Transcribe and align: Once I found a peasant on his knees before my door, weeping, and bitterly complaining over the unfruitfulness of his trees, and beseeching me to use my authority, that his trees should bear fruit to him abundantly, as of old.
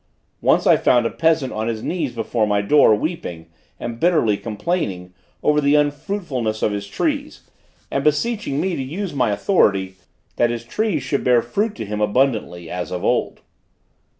Once 0.41 0.65
I 0.65 0.77
found 0.77 1.05
a 1.05 1.11
peasant 1.11 1.53
on 1.53 1.67
his 1.67 1.83
knees 1.83 2.13
before 2.13 2.47
my 2.47 2.63
door, 2.63 2.95
weeping, 2.95 3.51
and 3.79 3.99
bitterly 3.99 4.35
complaining 4.35 5.13
over 5.43 5.61
the 5.61 5.75
unfruitfulness 5.75 6.63
of 6.63 6.71
his 6.71 6.87
trees, 6.87 7.43
and 7.91 8.03
beseeching 8.03 8.59
me 8.59 8.75
to 8.75 8.81
use 8.81 9.13
my 9.13 9.29
authority, 9.29 9.97
that 10.37 10.49
his 10.49 10.65
trees 10.65 11.03
should 11.03 11.23
bear 11.23 11.43
fruit 11.43 11.75
to 11.75 11.85
him 11.85 12.01
abundantly, 12.01 12.67
as 12.67 12.89
of 12.89 13.03
old. 13.03 13.41